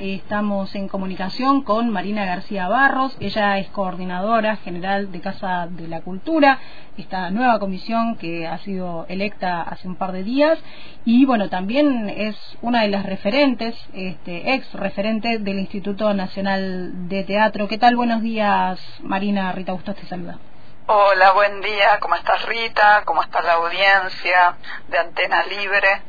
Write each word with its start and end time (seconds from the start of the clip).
estamos 0.00 0.74
en 0.74 0.88
comunicación 0.88 1.62
con 1.62 1.90
Marina 1.90 2.24
García 2.24 2.68
Barros. 2.68 3.14
Ella 3.20 3.58
es 3.58 3.68
coordinadora 3.68 4.56
general 4.56 5.12
de 5.12 5.20
Casa 5.20 5.66
de 5.68 5.88
la 5.88 6.00
Cultura, 6.00 6.58
esta 6.96 7.30
nueva 7.30 7.58
comisión 7.58 8.16
que 8.16 8.46
ha 8.46 8.56
sido 8.58 9.04
electa 9.08 9.60
hace 9.62 9.86
un 9.86 9.96
par 9.96 10.12
de 10.12 10.24
días. 10.24 10.58
Y 11.04 11.26
bueno, 11.26 11.50
también 11.50 12.08
es 12.08 12.36
una 12.62 12.82
de 12.82 12.88
las 12.88 13.04
referentes, 13.04 13.76
este, 13.92 14.54
ex 14.54 14.72
referente 14.72 15.38
del 15.38 15.58
Instituto 15.58 16.14
Nacional 16.14 17.08
de 17.08 17.24
Teatro. 17.24 17.68
¿Qué 17.68 17.76
tal? 17.76 17.94
Buenos 17.96 18.22
días, 18.22 18.80
Marina. 19.02 19.52
Rita 19.52 19.72
Bustos 19.72 19.96
te 19.96 20.06
saluda. 20.06 20.38
Hola, 20.86 21.32
buen 21.32 21.60
día. 21.60 21.98
¿Cómo 22.00 22.14
estás, 22.14 22.46
Rita? 22.46 23.02
¿Cómo 23.04 23.22
está 23.22 23.42
la 23.42 23.52
audiencia 23.52 24.56
de 24.88 24.98
Antena 24.98 25.44
Libre 25.44 26.02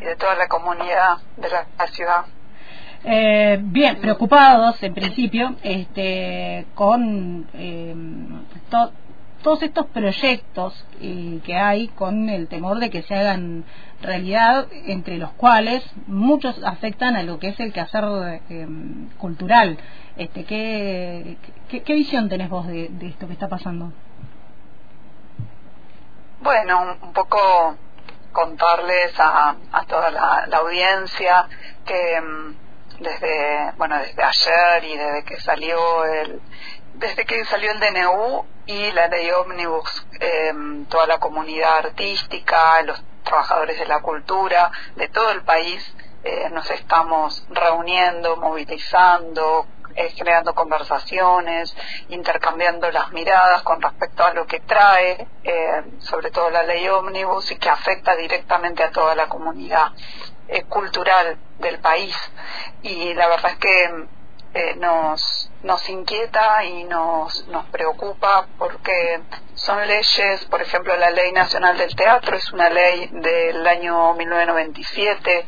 y 0.00 0.04
de 0.04 0.16
toda 0.16 0.34
la 0.34 0.48
comunidad 0.48 1.18
de 1.36 1.48
la 1.48 1.86
ciudad? 1.86 2.26
Eh, 3.08 3.60
bien, 3.62 4.00
preocupados 4.00 4.82
en 4.82 4.92
principio 4.92 5.54
este, 5.62 6.66
con 6.74 7.46
eh, 7.54 7.94
todos 9.42 9.62
estos 9.62 9.86
proyectos 9.86 10.84
eh, 11.00 11.38
que 11.44 11.54
hay 11.54 11.86
con 11.86 12.28
el 12.28 12.48
temor 12.48 12.80
de 12.80 12.90
que 12.90 13.02
se 13.02 13.14
hagan 13.14 13.64
realidad, 14.02 14.66
entre 14.86 15.18
los 15.18 15.30
cuales 15.34 15.88
muchos 16.08 16.60
afectan 16.64 17.14
a 17.14 17.22
lo 17.22 17.38
que 17.38 17.50
es 17.50 17.60
el 17.60 17.72
quehacer 17.72 18.40
cultural. 19.18 19.78
Este, 20.16 20.42
¿qué, 20.42 21.36
qué, 21.68 21.94
visión 21.94 22.28
tenés 22.28 22.50
vos 22.50 22.66
de, 22.66 22.90
esto 23.02 23.28
que 23.28 23.34
está 23.34 23.46
pasando? 23.46 23.92
Bueno, 26.40 26.96
un 27.00 27.12
poco 27.12 27.38
contarles 28.32 29.14
a, 29.20 29.54
toda 29.86 30.10
la 30.10 30.56
audiencia 30.56 31.46
que 31.84 32.20
mm, 32.20 32.65
desde 33.00 33.72
bueno 33.76 33.98
desde 33.98 34.22
ayer 34.22 34.84
y 34.84 34.96
desde 34.96 35.24
que 35.24 35.40
salió 35.40 36.04
el 36.04 36.40
desde 36.94 37.24
que 37.24 37.44
salió 37.44 37.72
el 37.72 37.80
DNU 37.80 38.46
y 38.66 38.90
la 38.92 39.08
ley 39.08 39.30
ómnibus 39.30 40.06
em, 40.20 40.86
toda 40.86 41.06
la 41.06 41.18
comunidad 41.18 41.78
artística 41.78 42.82
los 42.82 43.02
trabajadores 43.22 43.78
de 43.78 43.86
la 43.86 44.00
cultura 44.00 44.70
de 44.96 45.08
todo 45.08 45.30
el 45.30 45.42
país 45.42 45.94
eh, 46.24 46.48
nos 46.50 46.70
estamos 46.70 47.46
reuniendo 47.50 48.36
movilizando 48.36 49.66
eh, 49.96 50.10
generando 50.10 50.54
conversaciones, 50.54 51.74
intercambiando 52.10 52.90
las 52.90 53.12
miradas 53.12 53.62
con 53.62 53.80
respecto 53.80 54.24
a 54.24 54.34
lo 54.34 54.46
que 54.46 54.60
trae, 54.60 55.26
eh, 55.42 55.84
sobre 56.00 56.30
todo 56.30 56.50
la 56.50 56.64
ley 56.64 56.86
ómnibus, 56.86 57.50
y 57.50 57.56
que 57.56 57.70
afecta 57.70 58.14
directamente 58.14 58.84
a 58.84 58.90
toda 58.90 59.14
la 59.14 59.26
comunidad. 59.26 59.92
Eh, 60.48 60.62
cultural 60.64 61.36
del 61.58 61.78
país. 61.80 62.14
Y 62.82 63.14
la 63.14 63.28
verdad 63.28 63.52
es 63.52 63.58
que 63.58 64.06
eh, 64.54 64.76
nos, 64.76 65.45
nos 65.66 65.88
inquieta 65.88 66.64
y 66.64 66.84
nos, 66.84 67.46
nos 67.48 67.66
preocupa 67.66 68.46
porque 68.56 69.20
son 69.56 69.84
leyes, 69.86 70.44
por 70.44 70.62
ejemplo, 70.62 70.96
la 70.96 71.10
Ley 71.10 71.32
Nacional 71.32 71.76
del 71.76 71.96
Teatro 71.96 72.36
es 72.36 72.52
una 72.52 72.68
ley 72.68 73.08
del 73.10 73.66
año 73.66 74.12
1997 74.12 75.46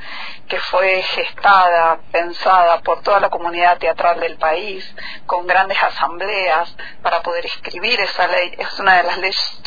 que 0.49 0.59
fue 0.59 1.03
gestada, 1.03 2.01
pensada 2.11 2.81
por 2.81 3.03
toda 3.03 3.21
la 3.21 3.29
comunidad 3.29 3.77
teatral 3.77 4.19
del 4.19 4.39
país, 4.39 4.83
con 5.27 5.47
grandes 5.47 5.81
asambleas 5.83 6.75
para 7.03 7.23
poder 7.23 7.45
escribir 7.45 8.01
esa 8.01 8.27
ley. 8.27 8.55
Es 8.57 8.81
una 8.81 8.97
de 8.97 9.03
las 9.03 9.19
leyes 9.19 9.61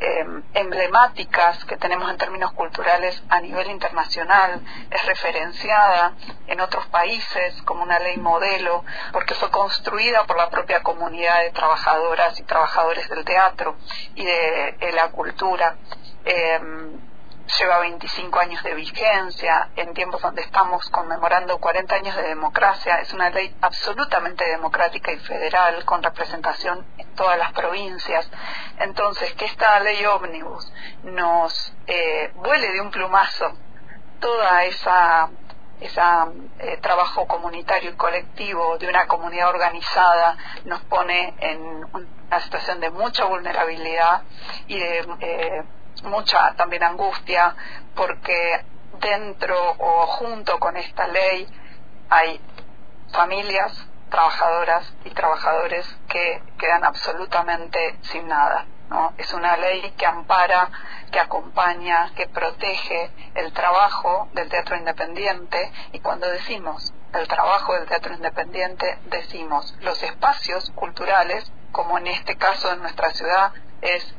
eh, 0.00 0.24
emblemáticas 0.54 1.62
que 1.66 1.76
tenemos 1.76 2.10
en 2.10 2.16
términos 2.16 2.52
culturales 2.52 3.22
a 3.28 3.40
nivel 3.42 3.70
internacional. 3.70 4.62
Es 4.90 5.04
referenciada 5.04 6.14
en 6.46 6.60
otros 6.62 6.86
países 6.86 7.60
como 7.62 7.82
una 7.82 7.98
ley 7.98 8.16
modelo 8.16 8.82
porque 9.12 9.34
fue 9.34 9.50
construida 9.50 9.83
por 10.26 10.36
la 10.36 10.48
propia 10.50 10.82
comunidad 10.82 11.42
de 11.42 11.50
trabajadoras 11.50 12.38
y 12.40 12.42
trabajadores 12.44 13.08
del 13.08 13.24
teatro 13.24 13.76
y 14.14 14.24
de, 14.24 14.92
la 14.92 15.10
cultura. 15.10 15.76
Eh, 16.24 16.60
lleva 17.58 17.80
25 17.80 18.40
años 18.40 18.62
de 18.62 18.74
vigencia, 18.74 19.68
en 19.76 19.92
tiempos 19.92 20.22
donde 20.22 20.42
estamos 20.42 20.88
conmemorando 20.88 21.58
40 21.58 21.94
años 21.94 22.16
de 22.16 22.22
democracia, 22.22 23.00
es 23.00 23.12
una 23.12 23.28
ley 23.30 23.54
absolutamente 23.60 24.44
democrática 24.46 25.12
y 25.12 25.18
federal, 25.18 25.84
con 25.84 26.02
representación 26.02 26.86
en 26.96 27.14
todas 27.14 27.38
las 27.38 27.52
provincias. 27.52 28.30
Entonces, 28.78 29.34
que 29.34 29.44
esta 29.44 29.78
ley 29.80 30.04
ómnibus 30.06 30.72
nos 31.02 31.74
eh, 31.86 32.32
vuele 32.36 32.72
de 32.72 32.80
un 32.80 32.90
plumazo 32.90 33.52
toda 34.20 34.64
esa 34.64 35.28
ese 35.84 36.00
eh, 36.58 36.78
trabajo 36.78 37.26
comunitario 37.26 37.90
y 37.90 37.94
colectivo 37.94 38.78
de 38.78 38.88
una 38.88 39.06
comunidad 39.06 39.50
organizada 39.50 40.36
nos 40.64 40.80
pone 40.84 41.34
en 41.38 41.84
una 41.92 42.40
situación 42.40 42.80
de 42.80 42.90
mucha 42.90 43.24
vulnerabilidad 43.26 44.22
y 44.66 44.78
de 44.78 45.06
eh, 45.20 45.62
mucha 46.04 46.54
también 46.56 46.84
angustia 46.84 47.54
porque 47.94 48.64
dentro 49.00 49.56
o 49.78 50.06
junto 50.06 50.58
con 50.58 50.76
esta 50.76 51.06
ley 51.06 51.46
hay 52.08 52.40
familias 53.12 53.86
trabajadoras 54.10 54.94
y 55.04 55.10
trabajadores 55.10 55.86
que 56.08 56.42
quedan 56.58 56.84
absolutamente 56.84 57.98
sin 58.02 58.26
nada. 58.28 58.66
¿No? 58.90 59.12
Es 59.18 59.32
una 59.32 59.56
ley 59.56 59.92
que 59.96 60.06
ampara, 60.06 60.70
que 61.10 61.20
acompaña, 61.20 62.12
que 62.14 62.26
protege 62.28 63.10
el 63.34 63.52
trabajo 63.52 64.28
del 64.32 64.48
teatro 64.48 64.76
independiente 64.76 65.72
y 65.92 66.00
cuando 66.00 66.28
decimos 66.28 66.92
el 67.14 67.28
trabajo 67.28 67.74
del 67.74 67.86
teatro 67.86 68.14
independiente 68.14 68.98
decimos 69.06 69.74
los 69.80 70.02
espacios 70.02 70.70
culturales, 70.74 71.50
como 71.70 71.98
en 71.98 72.08
este 72.08 72.36
caso 72.36 72.72
en 72.72 72.80
nuestra 72.80 73.10
ciudad 73.10 73.52
es 73.80 74.14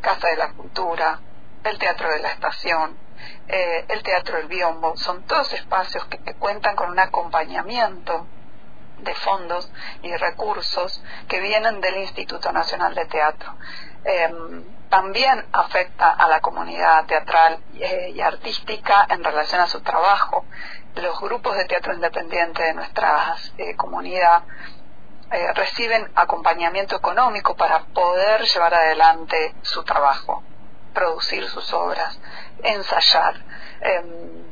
Casa 0.00 0.28
de 0.28 0.36
la 0.36 0.52
Cultura, 0.52 1.20
el 1.64 1.78
Teatro 1.78 2.10
de 2.10 2.20
la 2.20 2.30
Estación, 2.30 2.96
eh, 3.48 3.84
el 3.88 4.02
Teatro 4.02 4.38
del 4.38 4.46
Biombo, 4.46 4.96
son 4.96 5.22
todos 5.24 5.52
espacios 5.52 6.04
que, 6.06 6.18
cuentan 6.34 6.74
con 6.74 6.90
un 6.90 6.98
acompañamiento 6.98 8.26
de 8.98 9.14
fondos 9.14 9.70
y 10.02 10.14
recursos 10.16 11.02
que 11.28 11.40
vienen 11.40 11.80
del 11.80 11.98
Instituto 11.98 12.52
Nacional 12.52 12.94
de 12.94 13.04
Teatro. 13.06 13.54
Em, 14.04 14.64
también 14.88 15.46
afecta 15.52 16.10
a 16.10 16.26
la 16.26 16.40
comunidad 16.40 17.06
teatral 17.06 17.62
eh, 17.74 18.10
y 18.14 18.20
artística 18.20 19.06
en 19.08 19.22
relación 19.22 19.60
a 19.60 19.66
su 19.66 19.80
trabajo. 19.82 20.44
Los 20.96 21.20
grupos 21.20 21.56
de 21.56 21.66
teatro 21.66 21.94
independiente 21.94 22.62
de 22.62 22.74
nuestra 22.74 23.36
eh, 23.58 23.76
comunidad 23.76 24.42
reciben 25.54 26.10
acompañamiento 26.16 26.96
económico 26.96 27.54
para 27.54 27.84
poder 27.94 28.42
llevar 28.42 28.74
adelante 28.74 29.54
su 29.62 29.84
trabajo 29.84 30.42
producir 30.92 31.48
sus 31.48 31.72
obras, 31.72 32.18
ensayar, 32.62 33.34
em, 33.80 34.06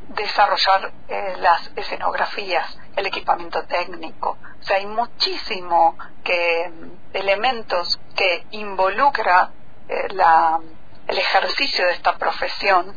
desarrollar 0.08 0.92
eh, 1.08 1.36
las 1.38 1.70
escenografías, 1.76 2.78
el 2.98 3.06
equipamiento 3.06 3.62
técnico. 3.64 4.36
O 4.60 4.62
sea, 4.62 4.76
hay 4.76 4.86
muchísimo 4.86 5.96
que 6.24 6.64
em, 6.64 6.90
elementos 7.12 8.00
que 8.16 8.44
involucra 8.50 9.50
eh, 9.88 10.08
la, 10.14 10.58
el 11.06 11.18
ejercicio 11.18 11.86
de 11.86 11.92
esta 11.92 12.16
profesión 12.16 12.94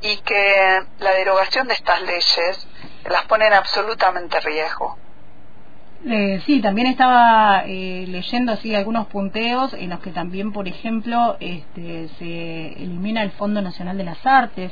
y 0.00 0.18
que 0.18 0.80
la 0.98 1.12
derogación 1.12 1.66
de 1.66 1.74
estas 1.74 2.00
leyes 2.02 2.68
las 3.04 3.24
pone 3.24 3.46
en 3.46 3.54
absolutamente 3.54 4.38
riesgo. 4.40 4.96
Eh, 6.06 6.40
sí, 6.46 6.60
también 6.60 6.86
estaba 6.86 7.64
eh, 7.66 8.04
leyendo 8.06 8.52
así 8.52 8.72
algunos 8.72 9.08
punteos 9.08 9.74
en 9.74 9.90
los 9.90 9.98
que 9.98 10.12
también, 10.12 10.52
por 10.52 10.68
ejemplo, 10.68 11.36
este, 11.40 12.08
se 12.18 12.74
elimina 12.74 13.22
el 13.22 13.32
Fondo 13.32 13.60
Nacional 13.60 13.98
de 13.98 14.04
las 14.04 14.24
Artes, 14.24 14.70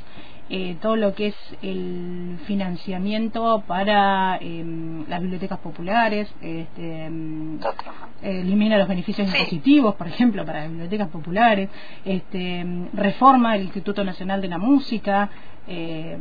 eh, 0.48 0.76
todo 0.80 0.94
lo 0.96 1.14
que 1.14 1.28
es 1.28 1.36
el 1.60 2.38
financiamiento 2.46 3.64
para 3.66 4.38
em, 4.40 5.04
las 5.08 5.20
bibliotecas 5.20 5.58
populares, 5.58 6.28
este, 6.40 7.06
em, 7.06 7.58
elimina 8.22 8.78
los 8.78 8.86
beneficios 8.86 9.26
impositivos, 9.26 9.96
por 9.96 10.06
ejemplo, 10.06 10.44
para 10.46 10.60
las 10.60 10.70
bibliotecas 10.70 11.08
populares, 11.08 11.68
este, 12.04 12.60
em, 12.60 12.88
reforma 12.92 13.56
el 13.56 13.62
Instituto 13.64 14.04
Nacional 14.04 14.40
de 14.40 14.48
la 14.48 14.58
Música, 14.58 15.30
eh, 15.68 16.16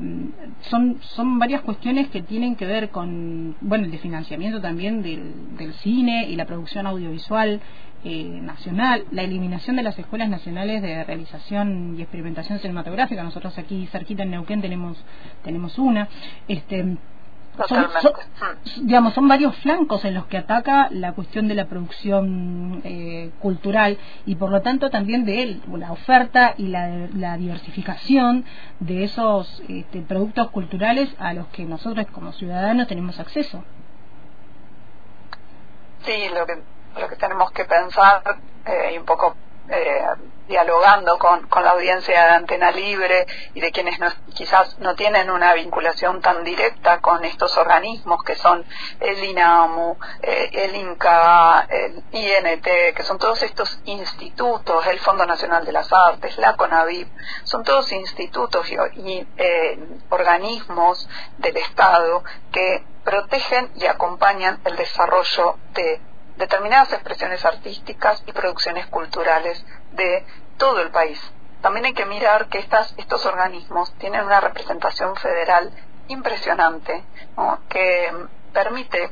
son, 0.61 0.97
son 1.01 1.37
varias 1.37 1.61
cuestiones 1.61 2.07
que 2.09 2.23
tienen 2.23 2.55
que 2.55 2.65
ver 2.65 2.89
con, 2.89 3.55
bueno, 3.61 3.85
el 3.85 3.91
de 3.91 3.99
financiamiento 3.99 4.59
también 4.59 5.03
del, 5.03 5.55
del 5.55 5.73
cine 5.75 6.27
y 6.27 6.35
la 6.35 6.45
producción 6.45 6.87
audiovisual 6.87 7.61
eh, 8.07 8.39
nacional, 8.41 9.03
la 9.09 9.23
eliminación 9.23 9.75
de 9.75 9.81
las 9.81 9.97
escuelas 9.97 10.29
nacionales 10.29 10.83
de 10.83 11.03
realización 11.03 11.95
y 11.97 12.03
experimentación 12.03 12.59
cinematográfica. 12.59 13.23
Nosotros 13.23 13.57
aquí 13.57 13.87
cerquita 13.87 14.21
en 14.21 14.29
Neuquén 14.29 14.61
tenemos, 14.61 15.03
tenemos 15.43 15.79
una. 15.79 16.07
Este, 16.47 16.97
son, 17.67 17.87
digamos, 18.83 19.13
son 19.15 19.27
varios 19.27 19.55
flancos 19.57 20.05
en 20.05 20.13
los 20.13 20.27
que 20.27 20.37
ataca 20.37 20.89
la 20.91 21.13
cuestión 21.13 21.47
de 21.47 21.55
la 21.55 21.65
producción 21.65 22.81
eh, 22.83 23.31
cultural 23.39 23.97
y 24.27 24.35
por 24.35 24.51
lo 24.51 24.61
tanto 24.61 24.91
también 24.91 25.25
de 25.25 25.61
la 25.73 25.91
oferta 25.91 26.53
y 26.59 26.67
la, 26.67 27.07
la 27.15 27.37
diversificación 27.37 28.45
de 28.79 29.03
esos 29.03 29.63
este, 29.67 30.01
productos 30.01 30.51
culturales 30.51 31.09
a 31.17 31.33
los 31.33 31.47
que 31.47 31.65
nosotros 31.65 32.05
como 32.11 32.33
ciudadanos 32.33 32.87
tenemos 32.87 33.19
acceso. 33.19 33.63
sí, 36.05 36.29
lo 36.31 36.45
que, 36.45 36.74
lo 36.97 37.09
que 37.09 37.15
tenemos 37.15 37.51
que 37.51 37.65
pensar 37.65 38.21
eh, 38.65 38.91
y 38.93 38.97
un 38.97 39.05
poco 39.05 39.35
eh, 39.69 40.05
dialogando 40.47 41.17
con, 41.17 41.47
con 41.47 41.63
la 41.63 41.71
audiencia 41.71 42.25
de 42.25 42.31
Antena 42.33 42.69
Libre 42.69 43.25
y 43.55 43.61
de 43.61 43.71
quienes 43.71 43.99
no, 43.99 44.07
quizás 44.35 44.77
no 44.77 44.95
tienen 44.95 45.31
una 45.31 45.55
vinculación 45.55 46.21
tan 46.21 46.43
directa 46.43 47.01
con 47.01 47.25
estos 47.25 47.57
organismos 47.57 48.23
que 48.23 48.35
son 48.35 48.63
el 48.99 49.23
INAMU, 49.23 49.97
eh, 50.21 50.51
el 50.53 50.75
INCA, 50.75 51.65
el 51.67 52.03
INT, 52.11 52.63
que 52.63 53.03
son 53.03 53.17
todos 53.17 53.41
estos 53.41 53.79
institutos, 53.85 54.85
el 54.85 54.99
Fondo 54.99 55.25
Nacional 55.25 55.65
de 55.65 55.71
las 55.71 55.91
Artes, 55.91 56.37
la 56.37 56.55
CONAVIP, 56.55 57.07
son 57.43 57.63
todos 57.63 57.91
institutos 57.91 58.69
y, 58.71 58.75
y 58.99 59.27
eh, 59.37 59.79
organismos 60.09 61.09
del 61.39 61.57
Estado 61.57 62.23
que 62.51 62.83
protegen 63.03 63.71
y 63.75 63.87
acompañan 63.87 64.59
el 64.63 64.75
desarrollo 64.75 65.55
de 65.73 66.01
determinadas 66.37 66.91
expresiones 66.93 67.45
artísticas 67.45 68.23
y 68.25 68.31
producciones 68.31 68.87
culturales 68.87 69.63
de 69.91 70.25
todo 70.57 70.81
el 70.81 70.91
país. 70.91 71.19
También 71.61 71.85
hay 71.85 71.93
que 71.93 72.05
mirar 72.05 72.47
que 72.47 72.59
estas, 72.59 72.93
estos 72.97 73.25
organismos 73.25 73.93
tienen 73.97 74.23
una 74.23 74.39
representación 74.39 75.15
federal 75.15 75.71
impresionante 76.07 77.03
que 77.69 78.11
permite 78.53 79.09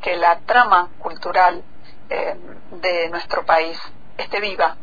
que 0.00 0.16
la 0.16 0.40
trama 0.40 0.90
cultural 0.98 1.62
eh, 2.10 2.36
de 2.72 3.08
nuestro 3.10 3.44
país 3.46 3.78
esté 4.18 4.40
viva 4.40 4.76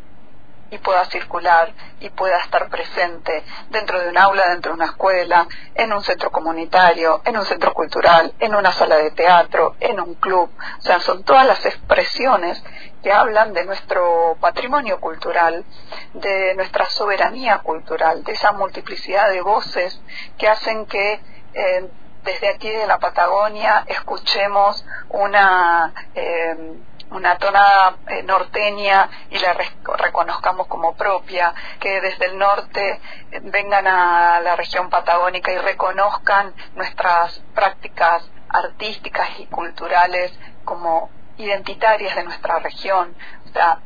y 0.72 0.78
pueda 0.78 1.06
circular 1.06 1.74
y 2.00 2.10
pueda 2.10 2.40
estar 2.40 2.70
presente 2.70 3.44
dentro 3.70 4.00
de 4.00 4.10
un 4.10 4.18
aula, 4.18 4.50
dentro 4.50 4.72
de 4.72 4.76
una 4.76 4.86
escuela, 4.86 5.48
en 5.76 5.92
un 5.92 6.04
centro 6.04 6.32
comunitario, 6.32 7.22
en 7.26 7.38
un 7.38 7.46
centro 7.46 7.74
cultural, 7.74 8.34
en 8.40 8.56
una 8.56 8.72
sala 8.72 8.98
de 8.98 9.12
teatro, 9.12 9.76
en 9.80 10.00
un 10.00 10.16
club. 10.16 10.52
O 10.80 10.82
sea, 10.82 11.00
son 11.00 11.24
todas 11.24 11.46
las 11.46 11.66
expresiones 11.66 12.64
que 13.04 13.12
hablan 13.12 13.54
de 13.54 13.66
nuestro 13.66 14.38
patrimonio 14.40 15.00
cultural, 15.00 15.66
de 16.14 16.54
nuestra 16.56 16.86
soberanía 16.90 17.60
cultural, 17.60 18.24
de 18.24 18.34
esa 18.34 18.52
multiplicidad 18.52 19.30
de 19.30 19.42
voces 19.42 20.02
que 20.38 20.48
hacen 20.48 20.86
que 20.86 21.20
eh, 21.54 21.90
desde 22.24 22.50
aquí 22.50 22.70
de 22.70 22.86
la 22.86 23.00
Patagonia 23.00 23.86
escuchemos 23.88 24.86
una 25.10 25.94
eh, 26.14 26.76
una 27.12 27.38
tonada 27.38 27.98
eh, 28.08 28.24
norteña 28.24 29.10
y 29.30 29.40
la 29.40 29.56
reconozcamos 29.98 30.68
como 30.68 30.96
propia, 30.96 31.54
que 31.80 32.02
desde 32.02 32.28
el 32.28 32.38
norte 32.38 33.02
eh, 33.32 33.40
vengan 33.44 33.88
a 33.88 34.40
la 34.42 34.56
región 34.56 34.90
patagónica 34.90 35.52
y 35.52 35.58
reconozcan 35.58 36.54
nuestras 36.76 37.40
prácticas 37.56 38.30
artísticas 38.50 39.40
y 39.40 39.48
culturales 39.48 40.38
como 40.66 41.10
identitarias 41.38 42.16
de 42.16 42.24
nuestra 42.24 42.60
región. 42.60 43.16
O 43.46 43.54
sea, 43.54 43.80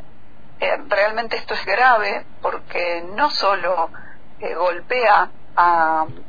eh, 0.60 0.78
realmente 0.88 1.38
esto 1.38 1.54
es 1.54 1.66
grave 1.66 2.26
porque 2.42 3.04
no 3.14 3.30
solo 3.30 3.90
golpea 4.58 5.30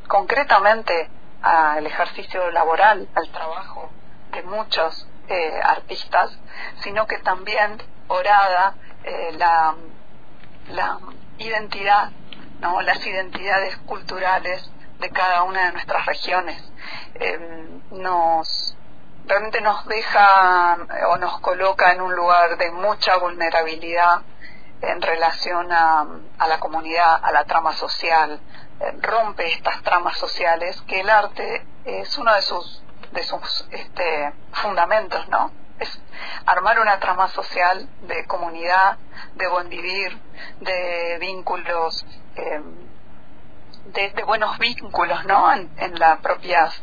concretamente 0.07 1.09
al 1.41 1.85
ejercicio 1.85 2.49
laboral, 2.51 3.09
al 3.13 3.27
trabajo 3.29 3.89
de 4.31 4.43
muchos 4.43 5.05
eh, 5.27 5.59
artistas, 5.63 6.31
sino 6.81 7.07
que 7.07 7.17
también 7.19 7.81
orada 8.07 8.75
eh, 9.03 9.33
la, 9.37 9.75
la 10.69 10.99
identidad, 11.37 12.11
¿no? 12.59 12.81
las 12.81 13.05
identidades 13.05 13.77
culturales 13.77 14.69
de 14.99 15.09
cada 15.09 15.43
una 15.43 15.65
de 15.65 15.73
nuestras 15.73 16.05
regiones. 16.05 16.63
Em, 17.15 17.81
nos 17.91 18.77
realmente 19.25 19.59
nos 19.61 19.85
deja 19.87 20.77
o 21.09 21.17
nos 21.17 21.39
coloca 21.39 21.91
en 21.91 22.01
un 22.01 22.15
lugar 22.15 22.57
de 22.57 22.71
mucha 22.71 23.17
vulnerabilidad 23.17 24.21
en 24.81 25.01
relación 25.01 25.71
a, 25.71 26.05
a 26.37 26.47
la 26.47 26.59
comunidad, 26.59 27.19
a 27.23 27.31
la 27.31 27.45
trama 27.45 27.73
social, 27.73 28.39
eh, 28.79 28.91
rompe 29.01 29.51
estas 29.51 29.81
tramas 29.83 30.17
sociales 30.17 30.81
que 30.87 30.99
el 30.99 31.09
arte 31.09 31.65
es 31.85 32.17
uno 32.17 32.33
de 32.33 32.41
sus 32.41 32.83
de 33.15 33.23
sus 33.23 33.67
este, 33.71 34.33
fundamentos, 34.51 35.27
¿no? 35.29 35.51
Es 35.79 35.99
armar 36.45 36.79
una 36.79 36.99
trama 36.99 37.27
social 37.29 37.89
de 38.01 38.25
comunidad, 38.27 38.97
de 39.35 39.47
buen 39.47 39.69
vivir, 39.69 40.17
de 40.59 41.17
vínculos, 41.19 42.05
eh, 42.35 42.61
de, 43.85 44.23
buenos 44.23 44.57
vínculos, 44.59 45.25
¿no? 45.25 45.51
En, 45.53 45.99
las 45.99 46.19
propias, 46.19 46.81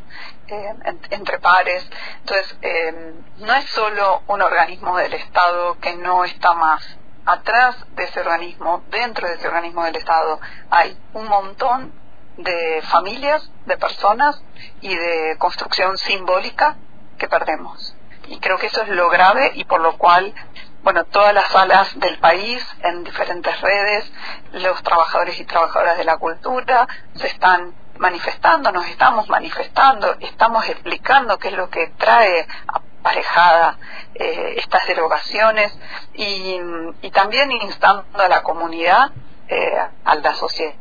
eh, 0.48 0.74
entre 1.10 1.38
pares. 1.38 1.88
Entonces, 2.20 2.56
eh, 2.62 3.14
no 3.38 3.54
es 3.54 3.64
solo 3.70 4.22
un 4.26 4.42
organismo 4.42 4.96
del 4.96 5.12
Estado 5.14 5.78
que 5.78 5.96
no 5.96 6.24
está 6.24 6.54
más. 6.54 6.98
Atrás 7.24 7.76
de 7.94 8.04
ese 8.04 8.20
organismo, 8.20 8.82
dentro 8.90 9.28
de 9.28 9.34
ese 9.34 9.46
organismo 9.46 9.84
del 9.84 9.96
Estado, 9.96 10.40
hay 10.70 10.98
un 11.12 11.28
montón 11.28 12.01
de 12.36 12.82
familias, 12.82 13.50
de 13.66 13.76
personas 13.76 14.42
y 14.80 14.94
de 14.94 15.36
construcción 15.38 15.98
simbólica 15.98 16.76
que 17.18 17.28
perdemos. 17.28 17.94
Y 18.28 18.38
creo 18.38 18.58
que 18.58 18.66
eso 18.66 18.82
es 18.82 18.88
lo 18.88 19.08
grave 19.10 19.52
y 19.54 19.64
por 19.64 19.80
lo 19.80 19.98
cual, 19.98 20.34
bueno, 20.82 21.04
todas 21.04 21.34
las 21.34 21.50
salas 21.50 21.98
del 21.98 22.18
país, 22.18 22.64
en 22.82 23.04
diferentes 23.04 23.60
redes, 23.60 24.10
los 24.52 24.82
trabajadores 24.82 25.38
y 25.38 25.44
trabajadoras 25.44 25.98
de 25.98 26.04
la 26.04 26.16
cultura 26.16 26.88
se 27.14 27.26
están 27.26 27.74
manifestando, 27.98 28.72
nos 28.72 28.86
estamos 28.86 29.28
manifestando, 29.28 30.16
estamos 30.20 30.68
explicando 30.68 31.38
qué 31.38 31.48
es 31.48 31.54
lo 31.54 31.68
que 31.68 31.88
trae 31.98 32.46
aparejada 32.66 33.78
eh, 34.14 34.54
estas 34.56 34.86
derogaciones 34.86 35.76
y, 36.14 36.56
y, 37.02 37.10
también 37.10 37.52
instando 37.52 38.04
a 38.14 38.28
la 38.28 38.42
comunidad, 38.42 39.10
eh, 39.48 39.78
a 40.04 40.14
la 40.16 40.34
sociedad 40.34 40.74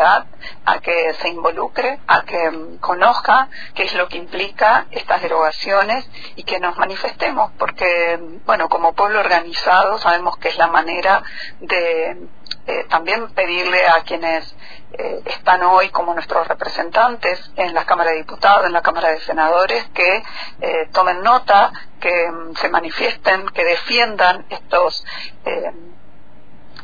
a 0.00 0.78
que 0.80 1.14
se 1.14 1.28
involucre, 1.28 2.00
a 2.06 2.22
que 2.22 2.78
conozca 2.80 3.48
qué 3.74 3.84
es 3.84 3.94
lo 3.94 4.08
que 4.08 4.18
implica 4.18 4.86
estas 4.90 5.22
derogaciones 5.22 6.08
y 6.36 6.44
que 6.44 6.60
nos 6.60 6.76
manifestemos, 6.76 7.52
porque, 7.58 8.18
bueno, 8.44 8.68
como 8.68 8.94
pueblo 8.94 9.20
organizado 9.20 9.98
sabemos 9.98 10.36
que 10.38 10.48
es 10.48 10.58
la 10.58 10.66
manera 10.66 11.22
de 11.60 12.28
eh, 12.66 12.84
también 12.88 13.28
pedirle 13.32 13.86
a 13.86 14.02
quienes 14.02 14.56
eh, 14.92 15.22
están 15.26 15.62
hoy 15.62 15.90
como 15.90 16.14
nuestros 16.14 16.46
representantes 16.48 17.50
en 17.56 17.74
la 17.74 17.84
Cámara 17.84 18.10
de 18.10 18.18
Diputados, 18.18 18.66
en 18.66 18.72
la 18.72 18.82
Cámara 18.82 19.10
de 19.10 19.20
Senadores, 19.20 19.86
que 19.94 20.22
eh, 20.60 20.88
tomen 20.92 21.22
nota, 21.22 21.72
que 22.00 22.30
mm, 22.30 22.56
se 22.56 22.68
manifiesten, 22.68 23.48
que 23.50 23.64
defiendan 23.64 24.46
estos 24.50 25.04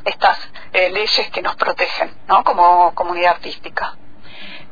estas 0.05 0.39
eh, 0.73 0.91
leyes 0.91 1.31
que 1.33 1.43
nos 1.43 1.57
protegen, 1.57 2.11
¿no? 2.29 2.45
Como 2.45 2.93
comunidad 2.95 3.33
artística. 3.33 3.97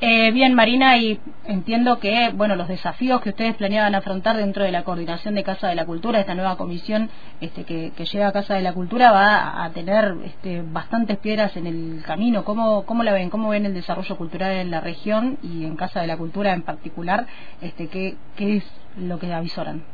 Eh, 0.03 0.31
bien, 0.31 0.55
Marina, 0.55 0.97
y 0.97 1.21
entiendo 1.45 1.99
que 2.01 2.31
bueno 2.31 2.57
los 2.57 2.69
desafíos 2.69 3.21
que 3.21 3.29
ustedes 3.29 3.55
planeaban 3.57 3.95
afrontar 3.95 4.39
dentro 4.39 4.65
de 4.65 4.73
la 4.73 4.83
coordinación 4.83 5.35
de 5.35 5.45
Casa 5.45 5.69
de 5.69 5.75
la 5.75 5.85
Cultura, 5.85 6.19
esta 6.19 6.35
nueva 6.35 6.57
comisión 6.57 7.11
este, 7.43 7.65
que, 7.65 7.93
llega 7.93 8.29
a 8.29 8.33
Casa 8.33 8.55
de 8.55 8.63
la 8.63 8.73
Cultura, 8.73 9.13
va 9.13 9.63
a 9.63 9.71
tener 9.73 10.17
este, 10.25 10.63
bastantes 10.63 11.19
piedras 11.19 11.55
en 11.59 11.67
el 11.67 12.03
camino. 12.07 12.45
¿Cómo, 12.45 12.87
¿Cómo 12.87 13.03
la 13.03 13.13
ven? 13.13 13.29
¿Cómo 13.29 13.51
ven 13.51 13.67
el 13.67 13.75
desarrollo 13.75 14.17
cultural 14.17 14.53
en 14.53 14.71
la 14.71 14.81
región 14.81 15.39
y 15.43 15.67
en 15.67 15.77
Casa 15.77 16.01
de 16.01 16.07
la 16.07 16.17
Cultura 16.17 16.55
en 16.55 16.63
particular? 16.63 17.27
Este, 17.61 17.89
¿qué, 17.89 18.17
qué 18.37 18.57
es 18.57 18.65
lo 18.97 19.19
que 19.19 19.35
avisoran? 19.35 19.85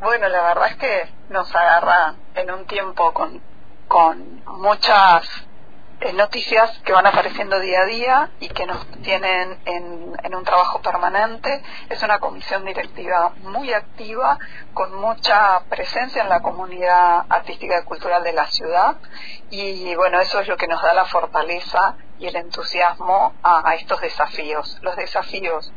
Bueno, 0.00 0.28
la 0.28 0.42
verdad 0.42 0.68
es 0.68 0.76
que 0.76 1.08
nos 1.30 1.54
agarra 1.54 2.16
en 2.34 2.50
un 2.50 2.66
tiempo 2.66 3.14
con, 3.14 3.40
con 3.88 4.44
muchas 4.44 5.26
eh, 6.00 6.12
noticias 6.12 6.78
que 6.84 6.92
van 6.92 7.06
apareciendo 7.06 7.58
día 7.60 7.80
a 7.80 7.86
día 7.86 8.30
y 8.38 8.48
que 8.50 8.66
nos 8.66 8.86
tienen 9.00 9.58
en, 9.64 10.14
en, 10.22 10.34
un 10.34 10.44
trabajo 10.44 10.82
permanente. 10.82 11.62
Es 11.88 12.02
una 12.02 12.18
comisión 12.18 12.66
directiva 12.66 13.32
muy 13.38 13.72
activa, 13.72 14.38
con 14.74 14.94
mucha 15.00 15.60
presencia 15.70 16.22
en 16.22 16.28
la 16.28 16.42
comunidad 16.42 17.24
artística 17.30 17.80
y 17.80 17.84
cultural 17.84 18.22
de 18.22 18.34
la 18.34 18.46
ciudad. 18.48 18.96
Y 19.48 19.94
bueno, 19.94 20.20
eso 20.20 20.40
es 20.40 20.48
lo 20.48 20.58
que 20.58 20.68
nos 20.68 20.82
da 20.82 20.92
la 20.92 21.06
fortaleza 21.06 21.96
y 22.18 22.26
el 22.26 22.36
entusiasmo 22.36 23.32
a, 23.42 23.66
a 23.66 23.74
estos 23.76 23.98
desafíos. 24.02 24.78
Los 24.82 24.94
desafíos 24.96 25.72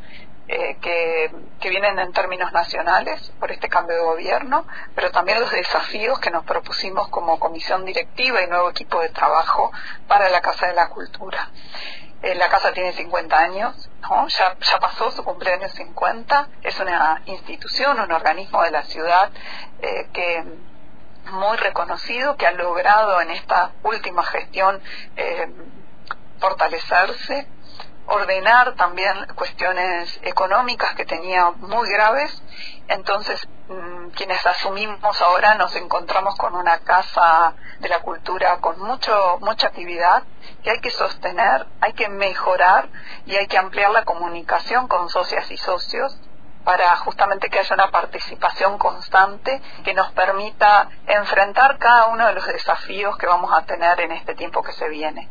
eh, 0.51 0.77
que, 0.81 1.69
vienen 1.69 1.99
en 1.99 2.11
términos 2.11 2.51
nacionales 2.51 3.31
por 3.39 3.51
este 3.51 3.69
cambio 3.69 3.97
de 3.97 4.01
gobierno, 4.01 4.65
pero 4.95 5.11
también 5.11 5.39
los 5.39 5.51
desafíos 5.51 6.17
que 6.19 6.31
nos 6.31 6.43
propusimos 6.43 7.07
como 7.09 7.39
comisión 7.39 7.85
directiva 7.85 8.41
y 8.41 8.47
nuevo 8.47 8.71
equipo 8.71 8.99
de 8.99 9.09
trabajo 9.09 9.71
para 10.07 10.27
la 10.29 10.41
Casa 10.41 10.65
de 10.65 10.73
la 10.73 10.89
Cultura. 10.89 11.51
Eh, 12.23 12.33
la 12.33 12.49
casa 12.49 12.73
tiene 12.73 12.93
50 12.93 13.37
años, 13.37 13.89
ya, 14.29 14.79
pasó 14.79 15.11
su 15.11 15.23
cumpleaños 15.23 15.71
50, 15.73 16.49
es 16.63 16.79
una 16.79 17.21
institución, 17.27 17.99
un 17.99 18.11
organismo 18.11 18.63
de 18.63 18.71
la 18.71 18.81
ciudad 18.81 19.29
eh, 19.83 20.09
que 20.11 20.43
muy 21.31 21.57
reconocido, 21.57 22.37
que 22.37 22.47
ha 22.47 22.51
logrado 22.53 23.21
en 23.21 23.29
esta 23.29 23.73
última 23.83 24.23
gestión 24.23 24.81
fortalecerse 26.39 27.47
ordenar 28.09 28.73
también 28.75 29.27
cuestiones 29.35 30.19
económicas 30.23 30.95
que 30.95 31.05
tenía 31.05 31.51
muy 31.51 31.87
graves. 31.89 32.43
Entonces, 32.87 33.47
mm, 33.67 34.09
quienes 34.09 34.45
asumimos 34.45 35.21
ahora 35.21 35.55
nos 35.55 35.75
encontramos 35.75 36.35
con 36.35 36.55
una 36.55 36.79
casa 36.79 37.53
de 37.79 37.89
la 37.89 37.99
cultura 37.99 38.57
con 38.57 38.79
mucho, 38.79 39.37
mucha 39.41 39.67
actividad 39.67 40.23
que 40.63 40.71
hay 40.71 40.79
que 40.79 40.89
sostener, 40.89 41.67
hay 41.81 41.93
que 41.93 42.09
mejorar 42.09 42.89
y 43.25 43.35
hay 43.35 43.47
que 43.47 43.57
ampliar 43.57 43.91
la 43.91 44.05
comunicación 44.05 44.87
con 44.87 45.09
socias 45.09 45.49
y 45.51 45.57
socios 45.57 46.19
para 46.63 46.95
justamente 46.97 47.49
que 47.49 47.59
haya 47.59 47.75
una 47.75 47.91
participación 47.91 48.77
constante 48.77 49.61
que 49.83 49.93
nos 49.93 50.11
permita 50.11 50.89
enfrentar 51.07 51.77
cada 51.77 52.07
uno 52.07 52.25
de 52.25 52.33
los 52.33 52.45
desafíos 52.47 53.17
que 53.17 53.27
vamos 53.27 53.51
a 53.53 53.65
tener 53.65 53.99
en 54.01 54.11
este 54.11 54.35
tiempo 54.35 54.61
que 54.61 54.73
se 54.73 54.89
viene. 54.89 55.29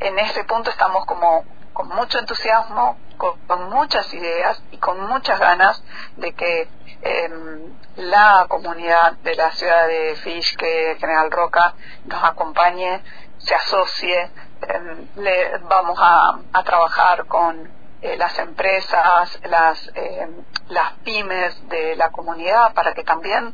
En 0.00 0.18
ese 0.18 0.44
punto 0.44 0.70
estamos 0.70 1.04
como 1.06 1.44
con 1.74 1.88
mucho 1.88 2.20
entusiasmo, 2.20 2.96
con, 3.18 3.68
muchas 3.68 4.12
ideas 4.14 4.62
y 4.70 4.78
con 4.78 5.00
muchas 5.06 5.38
ganas 5.38 5.82
de 6.16 6.32
que 6.32 6.68
em, 7.02 7.74
la 7.96 8.46
comunidad 8.48 9.14
de 9.24 9.34
la 9.34 9.50
ciudad 9.50 9.88
de 9.88 10.14
Fish, 10.16 10.56
que 10.56 10.96
General 11.00 11.30
Roca, 11.30 11.74
nos 12.04 12.22
acompañe, 12.22 13.02
se 13.38 13.54
asocie, 13.54 14.30
em, 14.62 15.08
le, 15.16 15.58
vamos 15.68 15.98
a, 16.00 16.38
trabajar 16.64 17.26
con 17.26 17.68
eh, 18.00 18.16
las 18.16 18.38
empresas, 18.38 19.40
las, 19.42 19.90
em, 19.94 20.44
las 20.68 20.92
pymes 21.04 21.68
de 21.68 21.96
la 21.96 22.10
comunidad 22.10 22.72
para 22.72 22.94
que 22.94 23.02
también 23.02 23.52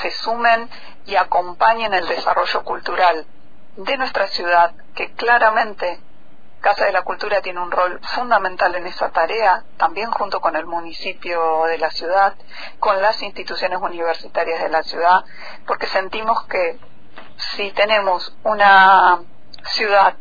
se 0.00 0.10
sumen 0.10 0.70
y 1.06 1.16
acompañen 1.16 1.92
el 1.92 2.06
desarrollo 2.06 2.64
cultural 2.64 3.26
de 3.76 3.96
nuestra 3.96 4.26
ciudad, 4.28 4.72
que 4.94 5.12
claramente 5.12 6.00
Casa 6.62 6.84
de 6.84 6.92
la 6.92 7.02
Cultura 7.02 7.42
tiene 7.42 7.58
un 7.58 7.72
rol 7.72 7.98
fundamental 8.14 8.76
en 8.76 8.86
esa 8.86 9.10
tarea, 9.10 9.64
también 9.78 10.12
junto 10.12 10.40
con 10.40 10.54
el 10.54 10.64
municipio 10.64 11.64
de 11.64 11.76
la 11.76 11.90
ciudad, 11.90 12.36
con 12.78 13.02
las 13.02 13.20
instituciones 13.20 13.80
universitarias 13.80 14.62
de 14.62 14.68
la 14.68 14.84
ciudad, 14.84 15.24
porque 15.66 15.88
sentimos 15.88 16.44
que 16.44 16.78
si 17.56 17.72
tenemos 17.72 18.36
una 18.44 19.22
ciudad 19.64 20.14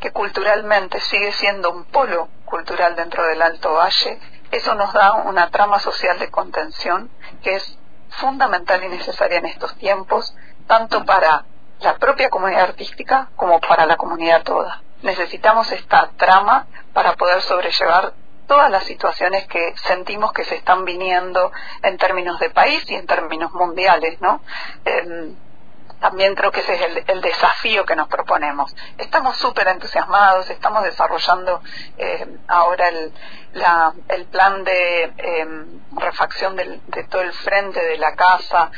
que 0.00 0.10
culturalmente 0.10 1.00
sigue 1.00 1.32
siendo 1.32 1.70
un 1.70 1.84
polo 1.84 2.30
cultural 2.46 2.96
dentro 2.96 3.26
del 3.26 3.42
Alto 3.42 3.74
Valle, 3.74 4.18
eso 4.52 4.74
nos 4.74 4.90
da 4.94 5.12
una 5.12 5.50
trama 5.50 5.80
social 5.80 6.18
de 6.18 6.30
contención 6.30 7.10
que 7.42 7.56
es 7.56 7.78
fundamental 8.08 8.82
y 8.84 8.88
necesaria 8.88 9.36
en 9.36 9.46
estos 9.46 9.76
tiempos, 9.76 10.34
tanto 10.66 11.04
para 11.04 11.44
la 11.80 11.98
propia 11.98 12.30
comunidad 12.30 12.62
artística 12.62 13.28
como 13.36 13.60
para 13.60 13.84
la 13.84 13.98
comunidad 13.98 14.44
toda 14.44 14.83
necesitamos 15.04 15.70
esta 15.70 16.10
trama 16.16 16.66
para 16.92 17.14
poder 17.14 17.42
sobrellevar 17.42 18.14
todas 18.46 18.70
las 18.70 18.84
situaciones 18.84 19.46
que 19.46 19.74
sentimos 19.84 20.32
que 20.32 20.44
se 20.44 20.56
están 20.56 20.84
viniendo 20.84 21.52
en 21.82 21.96
términos 21.96 22.38
de 22.40 22.50
país 22.50 22.84
y 22.88 22.94
en 22.94 23.06
términos 23.06 23.52
mundiales, 23.52 24.20
¿no? 24.20 24.42
Em, 24.84 25.36
también 26.00 26.34
creo 26.34 26.50
que 26.50 26.60
ese 26.60 26.74
es 26.74 27.04
el, 27.06 27.20
desafío 27.22 27.86
que 27.86 27.96
nos 27.96 28.08
proponemos. 28.08 28.74
Estamos 28.98 29.38
súper 29.38 29.68
entusiasmados, 29.68 30.50
estamos 30.50 30.82
desarrollando 30.82 31.62
em, 31.96 32.38
ahora 32.46 32.88
el, 32.88 33.12
plan 34.30 34.64
de 34.64 35.04
em, 35.16 35.80
refacción 35.96 36.56
de 36.56 37.04
todo 37.08 37.22
el 37.22 37.32
frente 37.32 37.82
de 37.82 37.96
la 37.96 38.14
casa, 38.14 38.70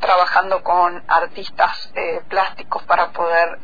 trabajando 0.00 0.62
con 0.62 1.02
artistas 1.06 1.92
eh, 1.94 2.22
plásticos 2.28 2.82
para 2.84 3.10
poder 3.10 3.58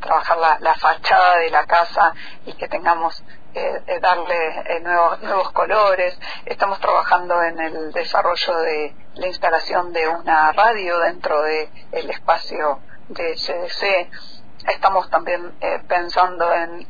trabajar 0.00 0.60
la, 0.60 0.74
fachada 0.74 1.38
de 1.38 1.50
la 1.50 1.66
casa 1.66 2.14
y 2.44 2.52
que 2.54 2.68
tengamos 2.68 3.22
eh, 3.54 3.82
eh 3.86 4.00
darle 4.00 4.60
eh, 4.66 4.80
nuevos, 4.80 5.20
nuevos 5.22 5.52
colores. 5.52 6.18
Estamos 6.44 6.78
trabajando 6.80 7.42
en 7.42 7.58
el 7.60 7.92
desarrollo 7.92 8.58
de 8.58 8.94
la 9.14 9.26
instalación 9.26 9.92
de 9.92 10.08
una 10.08 10.52
radio 10.52 10.98
dentro 10.98 11.42
del 11.42 11.68
el 11.92 12.10
espacio 12.10 12.80
de 13.08 13.34
CDC. 13.34 14.45
Estamos 14.66 15.08
también 15.10 15.54
eh, 15.60 15.80
pensando 15.88 16.52
en, 16.52 16.86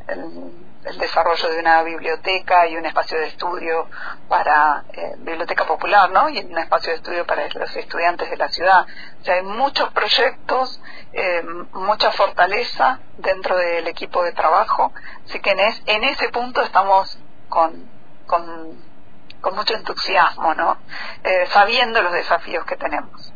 el 0.87 0.99
desarrollo 0.99 1.49
de 1.50 1.59
una 1.59 1.83
biblioteca 1.83 2.66
y 2.68 2.76
un 2.76 2.87
espacio 2.87 3.18
de 3.18 3.26
estudio 3.26 3.88
para 4.28 4.85
eh, 4.92 5.14
biblioteca 5.18 5.66
popular, 5.66 6.11
¿no? 6.11 6.28
Y 6.28 6.38
un 6.38 6.59
espacio 6.59 6.90
de 6.90 6.97
estudio 6.97 7.26
para 7.26 7.49
los 7.49 7.76
estudiantes 7.76 8.30
de 8.30 8.37
la 8.37 8.49
ciudad. 8.49 8.87
O 9.21 9.25
sea, 9.25 9.35
hay 9.35 9.42
muchos 9.42 9.90
proyectos, 9.90 10.80
eh, 11.12 11.42
mucha 11.73 12.12
fortaleza 12.12 13.00
dentro 13.18 13.56
del 13.56 13.88
equipo 13.88 14.23
de 14.23 14.33
trabajo, 14.33 14.92
así 15.25 15.40
que 15.40 15.50
en, 15.50 16.04
ese 16.04 16.28
punto 16.28 16.62
estamos 16.62 17.18
con, 17.49 17.90
con, 18.26 18.80
con 19.40 19.56
mucho 19.56 19.75
entusiasmo, 19.75 20.54
¿no? 20.54 20.78
Eh, 21.25 21.47
sabiendo 21.49 22.00
los 22.00 22.12
desafíos 22.12 22.64
que 22.64 22.76
tenemos. 22.76 23.33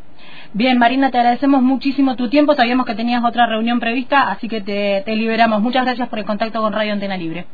Bien, 0.53 0.77
Marina, 0.77 1.09
te 1.11 1.17
agradecemos 1.17 1.61
muchísimo 1.61 2.17
tu 2.17 2.29
tiempo. 2.29 2.53
Sabíamos 2.55 2.85
que 2.85 2.93
tenías 2.93 3.23
otra 3.23 3.45
reunión 3.45 3.79
prevista, 3.79 4.29
así 4.31 4.49
que 4.49 4.59
te, 4.59 5.15
liberamos. 5.15 5.61
Muchas 5.61 5.85
gracias 5.85 6.09
por 6.09 6.19
el 6.19 6.25
contacto 6.25 6.61
con 6.61 6.73
Radio 6.73 6.91
Antena 6.91 7.15
Libre. 7.15 7.47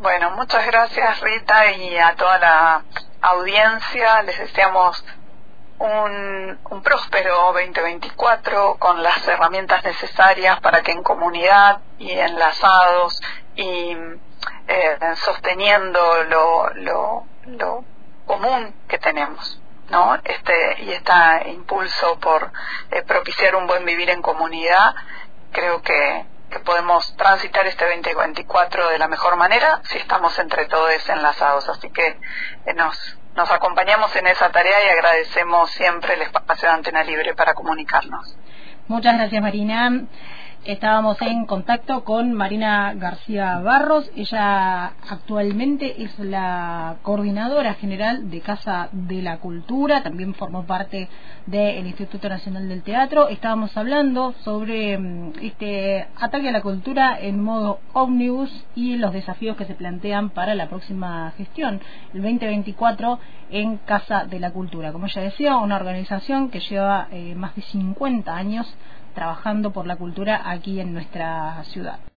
Bueno, 0.00 0.32
muchas 0.32 0.66
gracias 0.66 1.20
Rita 1.22 1.72
y 1.72 1.96
a 1.96 2.14
toda 2.14 2.38
la 2.38 2.82
audiencia. 3.22 4.22
Les 4.22 4.38
deseamos 4.38 5.02
un, 5.78 6.58
un, 6.70 6.82
próspero 6.82 7.52
2024 7.54 8.76
con 8.78 9.02
las 9.02 9.26
herramientas 9.26 9.82
necesarias 9.82 10.60
para 10.60 10.82
que 10.82 10.92
en 10.92 11.02
comunidad 11.02 11.80
y 11.98 12.10
enlazados 12.10 13.18
y 13.56 13.96
eh, 14.68 14.98
sosteniendo 15.16 16.00
lo, 16.24 16.70
lo, 16.74 17.24
lo 17.46 17.84
común 18.26 18.74
que 18.88 18.98
tenemos. 18.98 19.59
¿No? 19.90 20.14
Este, 20.24 20.82
y 20.82 20.92
este 20.92 21.50
impulso 21.50 22.18
por 22.20 22.52
eh, 22.90 23.02
propiciar 23.02 23.56
un 23.56 23.66
buen 23.66 23.84
vivir 23.84 24.10
en 24.10 24.22
comunidad, 24.22 24.94
creo 25.52 25.82
que, 25.82 26.26
podemos 26.64 27.16
transitar 27.16 27.64
este 27.68 27.84
2024 27.84 28.88
de 28.88 28.98
la 28.98 29.06
mejor 29.06 29.36
manera 29.36 29.80
si 29.84 29.98
estamos 29.98 30.36
entre 30.40 30.66
todos 30.66 31.08
enlazados. 31.08 31.68
Así 31.68 31.90
que 31.90 32.06
eh, 32.08 32.74
nos, 32.74 33.18
nos 33.36 33.48
acompañamos 33.52 34.14
en 34.16 34.26
esa 34.26 34.50
tarea 34.50 34.84
y 34.84 34.88
agradecemos 34.88 35.70
siempre 35.70 36.14
el 36.14 36.22
espacio 36.22 36.68
de 36.68 36.74
Antena 36.74 37.04
Libre 37.04 37.34
para 37.34 37.54
comunicarnos. 37.54 38.36
Muchas 38.88 39.14
gracias, 39.14 39.40
Marina. 39.40 39.92
Estábamos 40.66 41.16
en 41.22 41.46
contacto 41.46 42.04
con 42.04 42.34
Marina 42.34 42.92
García 42.92 43.60
Barros. 43.60 44.10
Ella 44.14 44.92
actualmente 45.08 46.02
es 46.02 46.18
la 46.18 46.96
coordinadora 47.00 47.72
general 47.72 48.30
de 48.30 48.42
Casa 48.42 48.90
de 48.92 49.22
la 49.22 49.38
Cultura. 49.38 50.02
También 50.02 50.34
formó 50.34 50.66
parte 50.66 51.08
del 51.46 51.86
Instituto 51.86 52.28
Nacional 52.28 52.68
del 52.68 52.82
Teatro. 52.82 53.28
Estábamos 53.28 53.74
hablando 53.74 54.34
sobre 54.44 54.98
mm, 54.98 55.32
este 55.40 56.06
ataque 56.20 56.50
a 56.50 56.52
la 56.52 56.60
cultura 56.60 57.18
en 57.18 57.42
modo 57.42 57.80
ómnibus 57.94 58.50
y 58.74 58.98
los 58.98 59.14
desafíos 59.14 59.56
que 59.56 59.64
se 59.64 59.74
plantean 59.74 60.28
para 60.28 60.54
la 60.54 60.68
próxima 60.68 61.32
gestión, 61.38 61.80
el 62.12 62.20
2024, 62.20 63.18
en 63.48 63.78
Casa 63.78 64.26
de 64.26 64.38
la 64.38 64.50
Cultura. 64.50 64.92
Como 64.92 65.06
ella 65.06 65.22
decía, 65.22 65.56
una 65.56 65.76
organización 65.76 66.50
que 66.50 66.60
lleva 66.60 67.08
eh, 67.10 67.34
más 67.34 67.56
de 67.56 67.62
50 67.62 68.36
años 68.36 68.76
trabajando 69.20 69.70
por 69.70 69.86
la 69.86 69.96
cultura 69.96 70.50
aquí 70.50 70.80
en 70.80 70.94
nuestra 70.94 71.62
ciudad. 71.64 72.00